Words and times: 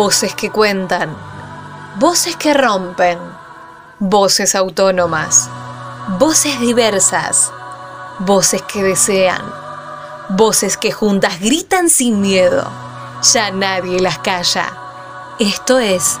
Voces 0.00 0.32
que 0.36 0.48
cuentan, 0.48 1.12
voces 1.96 2.36
que 2.36 2.54
rompen, 2.54 3.18
voces 3.98 4.54
autónomas, 4.54 5.50
voces 6.20 6.60
diversas, 6.60 7.50
voces 8.20 8.62
que 8.62 8.84
desean, 8.84 9.42
voces 10.28 10.76
que 10.76 10.92
juntas 10.92 11.40
gritan 11.40 11.90
sin 11.90 12.20
miedo. 12.20 12.64
Ya 13.32 13.50
nadie 13.50 13.98
las 13.98 14.20
calla. 14.20 14.72
Esto 15.40 15.80
es 15.80 16.20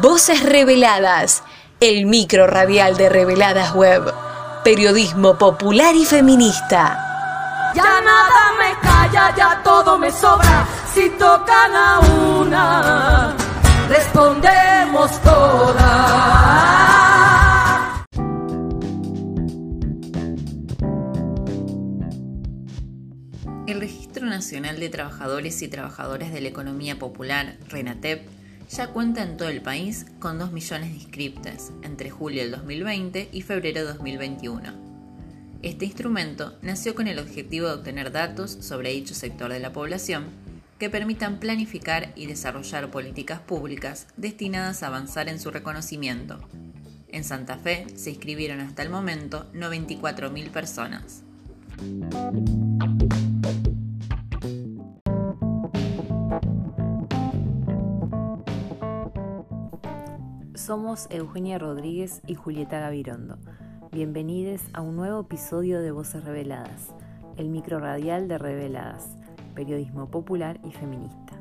Voces 0.00 0.42
Reveladas, 0.42 1.44
el 1.78 2.04
micro 2.04 2.48
radial 2.48 2.96
de 2.96 3.08
Reveladas 3.08 3.76
Web, 3.76 4.12
periodismo 4.64 5.38
popular 5.38 5.94
y 5.94 6.04
feminista. 6.04 7.07
Ya 7.74 8.00
nada 8.00 8.52
me 8.58 8.74
calla, 8.80 9.34
ya 9.36 9.62
todo 9.62 9.98
me 9.98 10.10
sobra. 10.10 10.66
Si 10.92 11.10
tocan 11.10 11.74
a 11.74 12.00
una, 12.00 13.34
respondemos 13.88 15.20
todas. 15.22 16.88
El 23.66 23.80
Registro 23.80 24.24
Nacional 24.26 24.80
de 24.80 24.88
Trabajadores 24.88 25.60
y 25.60 25.68
Trabajadoras 25.68 26.32
de 26.32 26.40
la 26.40 26.48
Economía 26.48 26.98
Popular, 26.98 27.58
RENATEP, 27.68 28.26
ya 28.70 28.88
cuenta 28.88 29.22
en 29.22 29.36
todo 29.36 29.48
el 29.48 29.60
país 29.60 30.06
con 30.18 30.38
2 30.38 30.52
millones 30.52 30.90
de 30.90 30.96
inscriptas 30.96 31.72
entre 31.82 32.10
julio 32.10 32.42
del 32.42 32.52
2020 32.52 33.28
y 33.30 33.42
febrero 33.42 33.80
de 33.80 33.86
2021. 33.86 34.87
Este 35.62 35.86
instrumento 35.86 36.56
nació 36.62 36.94
con 36.94 37.08
el 37.08 37.18
objetivo 37.18 37.66
de 37.66 37.74
obtener 37.74 38.12
datos 38.12 38.58
sobre 38.60 38.92
dicho 38.92 39.12
sector 39.12 39.52
de 39.52 39.58
la 39.58 39.72
población 39.72 40.26
que 40.78 40.88
permitan 40.88 41.40
planificar 41.40 42.12
y 42.14 42.26
desarrollar 42.26 42.92
políticas 42.92 43.40
públicas 43.40 44.06
destinadas 44.16 44.84
a 44.84 44.86
avanzar 44.86 45.28
en 45.28 45.40
su 45.40 45.50
reconocimiento. 45.50 46.38
En 47.08 47.24
Santa 47.24 47.58
Fe 47.58 47.86
se 47.96 48.10
inscribieron 48.10 48.60
hasta 48.60 48.82
el 48.82 48.90
momento 48.90 49.50
94.000 49.52 50.50
personas. 50.50 51.24
Somos 60.54 61.08
Eugenia 61.10 61.58
Rodríguez 61.58 62.20
y 62.28 62.36
Julieta 62.36 62.78
Gavirondo. 62.78 63.38
Bienvenidos 63.90 64.60
a 64.74 64.82
un 64.82 64.96
nuevo 64.96 65.20
episodio 65.22 65.80
de 65.80 65.90
Voces 65.92 66.22
Reveladas, 66.22 66.94
el 67.38 67.48
micro 67.48 67.80
radial 67.80 68.28
de 68.28 68.36
Reveladas, 68.36 69.16
periodismo 69.54 70.10
popular 70.10 70.60
y 70.62 70.72
feminista. 70.72 71.32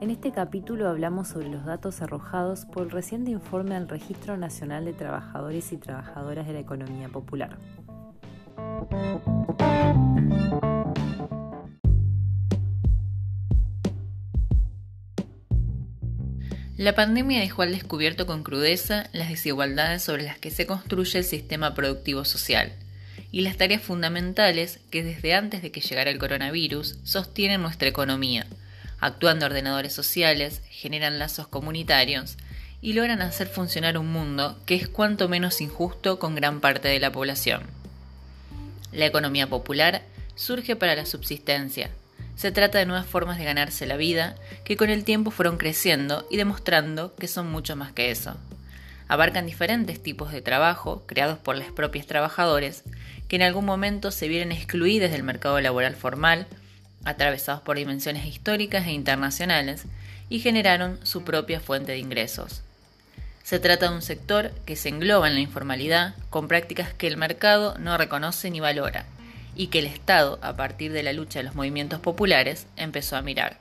En 0.00 0.10
este 0.10 0.30
capítulo 0.30 0.88
hablamos 0.88 1.26
sobre 1.26 1.48
los 1.48 1.64
datos 1.64 2.00
arrojados 2.00 2.66
por 2.66 2.84
el 2.84 2.90
reciente 2.90 3.32
informe 3.32 3.74
al 3.74 3.88
Registro 3.88 4.36
Nacional 4.36 4.84
de 4.84 4.92
Trabajadores 4.92 5.72
y 5.72 5.76
Trabajadoras 5.76 6.46
de 6.46 6.52
la 6.52 6.60
Economía 6.60 7.08
Popular. 7.08 7.58
La 16.82 16.96
pandemia 16.96 17.38
dejó 17.38 17.62
al 17.62 17.70
descubierto 17.70 18.26
con 18.26 18.42
crudeza 18.42 19.08
las 19.12 19.28
desigualdades 19.28 20.02
sobre 20.02 20.24
las 20.24 20.38
que 20.38 20.50
se 20.50 20.66
construye 20.66 21.16
el 21.16 21.24
sistema 21.24 21.76
productivo 21.76 22.24
social 22.24 22.72
y 23.30 23.42
las 23.42 23.56
tareas 23.56 23.82
fundamentales 23.82 24.80
que 24.90 25.04
desde 25.04 25.32
antes 25.32 25.62
de 25.62 25.70
que 25.70 25.80
llegara 25.80 26.10
el 26.10 26.18
coronavirus 26.18 26.96
sostienen 27.04 27.62
nuestra 27.62 27.86
economía, 27.86 28.48
actúan 28.98 29.38
de 29.38 29.46
ordenadores 29.46 29.92
sociales, 29.92 30.60
generan 30.70 31.20
lazos 31.20 31.46
comunitarios 31.46 32.36
y 32.80 32.94
logran 32.94 33.22
hacer 33.22 33.46
funcionar 33.46 33.96
un 33.96 34.10
mundo 34.10 34.60
que 34.66 34.74
es 34.74 34.88
cuanto 34.88 35.28
menos 35.28 35.60
injusto 35.60 36.18
con 36.18 36.34
gran 36.34 36.60
parte 36.60 36.88
de 36.88 36.98
la 36.98 37.12
población. 37.12 37.62
La 38.90 39.06
economía 39.06 39.46
popular 39.46 40.02
surge 40.34 40.74
para 40.74 40.96
la 40.96 41.06
subsistencia, 41.06 41.92
se 42.36 42.50
trata 42.50 42.78
de 42.78 42.86
nuevas 42.86 43.06
formas 43.06 43.38
de 43.38 43.44
ganarse 43.44 43.86
la 43.86 43.96
vida 43.96 44.34
que 44.64 44.76
con 44.76 44.90
el 44.90 45.04
tiempo 45.04 45.30
fueron 45.30 45.58
creciendo 45.58 46.26
y 46.30 46.36
demostrando 46.36 47.14
que 47.16 47.28
son 47.28 47.50
mucho 47.50 47.76
más 47.76 47.92
que 47.92 48.10
eso. 48.10 48.36
Abarcan 49.08 49.46
diferentes 49.46 50.02
tipos 50.02 50.32
de 50.32 50.40
trabajo 50.40 51.04
creados 51.06 51.38
por 51.38 51.56
los 51.56 51.70
propios 51.70 52.06
trabajadores 52.06 52.82
que 53.28 53.36
en 53.36 53.42
algún 53.42 53.64
momento 53.64 54.10
se 54.10 54.28
vieron 54.28 54.52
excluidos 54.52 55.10
del 55.10 55.22
mercado 55.22 55.60
laboral 55.60 55.94
formal, 55.94 56.46
atravesados 57.04 57.62
por 57.62 57.76
dimensiones 57.76 58.26
históricas 58.26 58.86
e 58.86 58.92
internacionales, 58.92 59.84
y 60.28 60.40
generaron 60.40 60.98
su 61.04 61.24
propia 61.24 61.60
fuente 61.60 61.92
de 61.92 61.98
ingresos. 61.98 62.62
Se 63.42 63.58
trata 63.58 63.88
de 63.88 63.94
un 63.94 64.02
sector 64.02 64.50
que 64.64 64.76
se 64.76 64.88
engloba 64.88 65.28
en 65.28 65.34
la 65.34 65.40
informalidad 65.40 66.14
con 66.30 66.48
prácticas 66.48 66.94
que 66.94 67.06
el 67.06 67.16
mercado 67.16 67.76
no 67.78 67.98
reconoce 67.98 68.50
ni 68.50 68.60
valora 68.60 69.04
y 69.54 69.68
que 69.68 69.80
el 69.80 69.86
Estado, 69.86 70.38
a 70.42 70.56
partir 70.56 70.92
de 70.92 71.02
la 71.02 71.12
lucha 71.12 71.40
de 71.40 71.44
los 71.44 71.54
movimientos 71.54 72.00
populares, 72.00 72.66
empezó 72.76 73.16
a 73.16 73.22
mirar. 73.22 73.58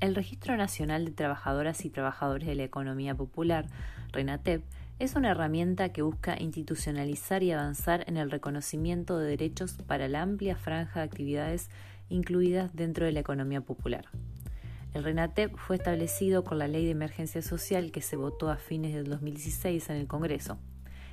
El 0.00 0.14
Registro 0.14 0.56
Nacional 0.56 1.04
de 1.04 1.10
Trabajadoras 1.10 1.84
y 1.84 1.90
Trabajadores 1.90 2.48
de 2.48 2.54
la 2.54 2.62
Economía 2.64 3.14
Popular, 3.14 3.66
RENATEP, 4.12 4.62
es 4.98 5.14
una 5.14 5.30
herramienta 5.30 5.90
que 5.90 6.02
busca 6.02 6.36
institucionalizar 6.40 7.44
y 7.44 7.52
avanzar 7.52 8.04
en 8.08 8.16
el 8.16 8.32
reconocimiento 8.32 9.18
de 9.18 9.30
derechos 9.30 9.74
para 9.86 10.08
la 10.08 10.22
amplia 10.22 10.56
franja 10.56 11.00
de 11.00 11.06
actividades 11.06 11.70
incluidas 12.08 12.74
dentro 12.74 13.06
de 13.06 13.12
la 13.12 13.20
economía 13.20 13.60
popular. 13.60 14.06
El 14.94 15.04
RENATEP 15.04 15.56
fue 15.56 15.76
establecido 15.76 16.42
con 16.42 16.58
la 16.58 16.66
Ley 16.66 16.84
de 16.84 16.90
Emergencia 16.90 17.42
Social 17.42 17.92
que 17.92 18.00
se 18.00 18.16
votó 18.16 18.50
a 18.50 18.56
fines 18.56 18.92
del 18.92 19.04
2016 19.04 19.88
en 19.90 19.96
el 19.96 20.08
Congreso, 20.08 20.58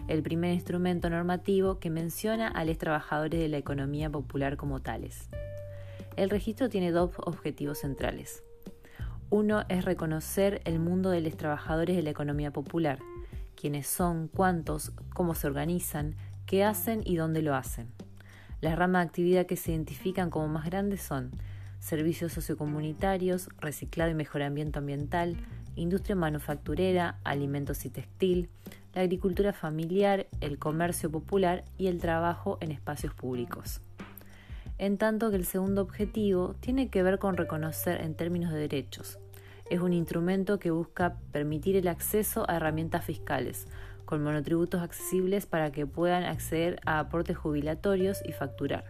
el 0.07 0.23
primer 0.23 0.53
instrumento 0.53 1.09
normativo 1.11 1.79
que 1.79 1.91
menciona 1.91 2.47
a 2.47 2.65
los 2.65 2.79
trabajadores 2.79 3.39
de 3.39 3.49
la 3.49 3.57
economía 3.57 4.09
popular 4.09 4.57
como 4.57 4.81
tales. 4.81 5.29
El 6.15 6.31
registro 6.31 6.69
tiene 6.69 6.91
dos 6.91 7.11
objetivos 7.17 7.79
centrales. 7.79 8.43
Uno 9.29 9.63
es 9.69 9.85
reconocer 9.85 10.61
el 10.65 10.79
mundo 10.79 11.11
de 11.11 11.21
los 11.21 11.35
trabajadores 11.37 11.95
de 11.95 12.03
la 12.03 12.11
economía 12.11 12.51
popular, 12.51 12.99
quiénes 13.55 13.87
son, 13.87 14.27
cuántos, 14.27 14.91
cómo 15.13 15.33
se 15.33 15.47
organizan, 15.47 16.15
qué 16.45 16.63
hacen 16.63 17.01
y 17.03 17.15
dónde 17.15 17.41
lo 17.41 17.55
hacen. 17.55 17.87
Las 18.61 18.77
ramas 18.77 19.03
de 19.03 19.07
actividad 19.07 19.45
que 19.45 19.57
se 19.57 19.71
identifican 19.71 20.29
como 20.29 20.47
más 20.47 20.65
grandes 20.65 21.01
son 21.01 21.31
servicios 21.79 22.33
sociocomunitarios, 22.33 23.49
reciclado 23.59 24.11
y 24.11 24.15
mejoramiento 24.15 24.79
ambiental, 24.79 25.35
industria 25.75 26.15
manufacturera, 26.15 27.19
alimentos 27.23 27.85
y 27.85 27.89
textil, 27.89 28.49
la 28.93 29.01
agricultura 29.01 29.53
familiar, 29.53 30.27
el 30.41 30.57
comercio 30.57 31.11
popular 31.11 31.65
y 31.77 31.87
el 31.87 31.99
trabajo 31.99 32.57
en 32.61 32.71
espacios 32.71 33.13
públicos. 33.13 33.81
En 34.77 34.97
tanto 34.97 35.29
que 35.29 35.37
el 35.37 35.45
segundo 35.45 35.81
objetivo 35.81 36.55
tiene 36.59 36.89
que 36.89 37.03
ver 37.03 37.19
con 37.19 37.37
reconocer 37.37 38.01
en 38.01 38.15
términos 38.15 38.51
de 38.51 38.59
derechos, 38.59 39.19
es 39.69 39.79
un 39.81 39.93
instrumento 39.93 40.59
que 40.59 40.71
busca 40.71 41.17
permitir 41.31 41.75
el 41.75 41.87
acceso 41.87 42.49
a 42.49 42.57
herramientas 42.57 43.03
fiscales, 43.05 43.67
con 44.05 44.23
monotributos 44.23 44.81
accesibles 44.81 45.45
para 45.45 45.71
que 45.71 45.87
puedan 45.87 46.23
acceder 46.23 46.79
a 46.85 46.99
aportes 46.99 47.37
jubilatorios 47.37 48.21
y 48.25 48.31
facturar. 48.31 48.85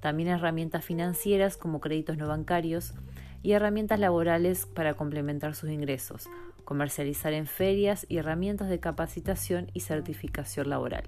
También 0.00 0.28
herramientas 0.28 0.84
financieras 0.84 1.56
como 1.56 1.80
créditos 1.80 2.16
no 2.16 2.26
bancarios 2.26 2.94
y 3.42 3.52
herramientas 3.52 4.00
laborales 4.00 4.66
para 4.66 4.94
complementar 4.94 5.54
sus 5.54 5.70
ingresos, 5.70 6.28
comercializar 6.64 7.34
en 7.34 7.46
ferias 7.46 8.06
y 8.08 8.16
herramientas 8.16 8.68
de 8.68 8.80
capacitación 8.80 9.70
y 9.74 9.80
certificación 9.80 10.70
laboral. 10.70 11.04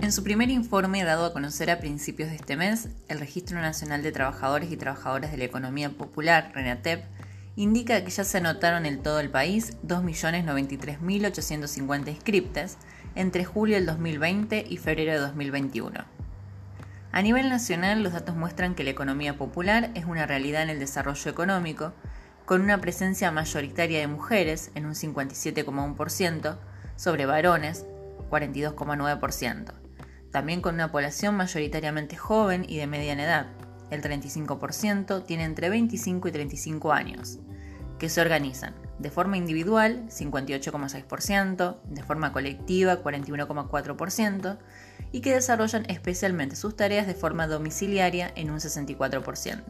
En 0.00 0.12
su 0.12 0.24
primer 0.24 0.50
informe 0.50 1.04
dado 1.04 1.26
a 1.26 1.32
conocer 1.32 1.70
a 1.70 1.78
principios 1.78 2.30
de 2.30 2.36
este 2.36 2.56
mes, 2.56 2.88
el 3.08 3.20
Registro 3.20 3.60
Nacional 3.60 4.02
de 4.02 4.10
Trabajadores 4.10 4.72
y 4.72 4.76
Trabajadoras 4.76 5.30
de 5.30 5.36
la 5.36 5.44
Economía 5.44 5.90
Popular, 5.90 6.50
RENATEP, 6.54 7.04
indica 7.54 8.02
que 8.02 8.10
ya 8.10 8.24
se 8.24 8.38
anotaron 8.38 8.86
en 8.86 9.02
todo 9.02 9.20
el 9.20 9.30
país 9.30 9.76
2.093.850 9.86 12.08
inscriptas 12.08 12.78
entre 13.14 13.44
julio 13.44 13.76
del 13.76 13.86
2020 13.86 14.66
y 14.68 14.78
febrero 14.78 15.12
de 15.12 15.18
2021. 15.18 16.19
A 17.12 17.22
nivel 17.22 17.48
nacional, 17.48 18.02
los 18.02 18.12
datos 18.12 18.36
muestran 18.36 18.74
que 18.74 18.84
la 18.84 18.90
economía 18.90 19.36
popular 19.36 19.90
es 19.94 20.04
una 20.04 20.26
realidad 20.26 20.62
en 20.62 20.70
el 20.70 20.78
desarrollo 20.78 21.30
económico, 21.30 21.92
con 22.44 22.60
una 22.60 22.80
presencia 22.80 23.32
mayoritaria 23.32 23.98
de 24.00 24.06
mujeres 24.06 24.70
en 24.74 24.86
un 24.86 24.94
57,1%, 24.94 26.58
sobre 26.96 27.26
varones 27.26 27.86
42,9%, 28.30 29.72
también 30.30 30.60
con 30.60 30.74
una 30.74 30.92
población 30.92 31.36
mayoritariamente 31.36 32.16
joven 32.16 32.64
y 32.68 32.76
de 32.76 32.86
mediana 32.86 33.24
edad, 33.24 33.46
el 33.90 34.02
35% 34.02 35.24
tiene 35.24 35.44
entre 35.44 35.68
25 35.68 36.28
y 36.28 36.32
35 36.32 36.92
años, 36.92 37.38
que 37.98 38.08
se 38.08 38.20
organizan 38.20 38.74
de 38.98 39.10
forma 39.10 39.36
individual, 39.36 40.04
58,6%, 40.08 41.80
de 41.84 42.02
forma 42.02 42.32
colectiva, 42.32 43.02
41,4%, 43.02 44.58
y 45.12 45.20
que 45.20 45.34
desarrollan 45.34 45.84
especialmente 45.88 46.56
sus 46.56 46.76
tareas 46.76 47.06
de 47.06 47.14
forma 47.14 47.46
domiciliaria 47.46 48.32
en 48.36 48.50
un 48.50 48.58
64%. 48.58 49.62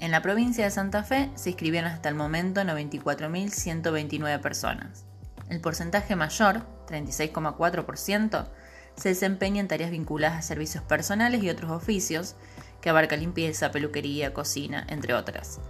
En 0.00 0.12
la 0.12 0.22
provincia 0.22 0.64
de 0.64 0.70
Santa 0.70 1.02
Fe 1.02 1.30
se 1.34 1.50
inscribieron 1.50 1.90
hasta 1.90 2.08
el 2.08 2.14
momento 2.14 2.60
94.129 2.60 4.40
personas. 4.40 5.04
El 5.48 5.60
porcentaje 5.60 6.14
mayor, 6.14 6.62
36,4%, 6.86 8.46
se 8.94 9.08
desempeña 9.08 9.60
en 9.60 9.68
tareas 9.68 9.90
vinculadas 9.90 10.38
a 10.38 10.42
servicios 10.42 10.84
personales 10.84 11.42
y 11.42 11.50
otros 11.50 11.70
oficios, 11.70 12.36
que 12.80 12.90
abarca 12.90 13.16
limpieza, 13.16 13.72
peluquería, 13.72 14.32
cocina, 14.32 14.86
entre 14.88 15.14
otras. 15.14 15.60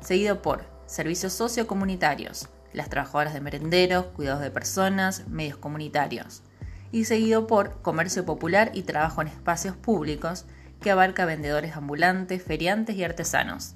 Seguido 0.00 0.42
por 0.42 0.64
servicios 0.86 1.32
sociocomunitarios, 1.32 2.48
las 2.72 2.88
trabajadoras 2.88 3.34
de 3.34 3.40
merenderos, 3.40 4.06
cuidados 4.06 4.42
de 4.42 4.50
personas, 4.50 5.26
medios 5.28 5.56
comunitarios. 5.58 6.42
Y 6.92 7.06
seguido 7.06 7.46
por 7.48 7.82
comercio 7.82 8.24
popular 8.24 8.70
y 8.74 8.82
trabajo 8.82 9.22
en 9.22 9.28
espacios 9.28 9.74
públicos, 9.76 10.44
que 10.80 10.90
abarca 10.90 11.24
vendedores 11.24 11.74
ambulantes, 11.74 12.42
feriantes 12.42 12.96
y 12.96 13.04
artesanos. 13.04 13.74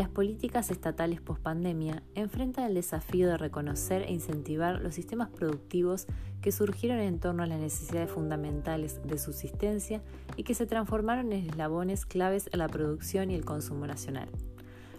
Las 0.00 0.08
políticas 0.08 0.70
estatales 0.70 1.20
post-pandemia 1.20 2.02
enfrentan 2.14 2.64
el 2.64 2.72
desafío 2.72 3.28
de 3.28 3.36
reconocer 3.36 4.00
e 4.00 4.12
incentivar 4.14 4.80
los 4.80 4.94
sistemas 4.94 5.28
productivos 5.28 6.06
que 6.40 6.52
surgieron 6.52 7.00
en 7.00 7.20
torno 7.20 7.42
a 7.42 7.46
las 7.46 7.60
necesidades 7.60 8.10
fundamentales 8.10 9.06
de 9.06 9.18
subsistencia 9.18 10.00
y 10.36 10.44
que 10.44 10.54
se 10.54 10.64
transformaron 10.64 11.34
en 11.34 11.50
eslabones 11.50 12.06
claves 12.06 12.48
en 12.50 12.60
la 12.60 12.68
producción 12.68 13.30
y 13.30 13.34
el 13.34 13.44
consumo 13.44 13.86
nacional. 13.86 14.30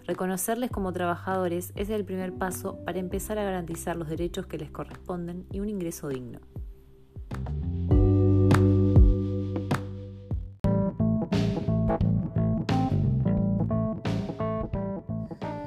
Reconocerles 0.06 0.70
como 0.70 0.92
trabajadores 0.92 1.72
es 1.74 1.90
el 1.90 2.04
primer 2.04 2.34
paso 2.34 2.78
para 2.84 3.00
empezar 3.00 3.40
a 3.40 3.44
garantizar 3.44 3.96
los 3.96 4.08
derechos 4.08 4.46
que 4.46 4.58
les 4.58 4.70
corresponden 4.70 5.46
y 5.50 5.58
un 5.58 5.68
ingreso 5.68 6.06
digno. 6.10 6.38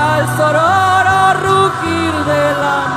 al 0.00 0.26
sororo 0.36 1.18
rugir 1.44 2.12
de 2.30 2.44
la 2.62 2.89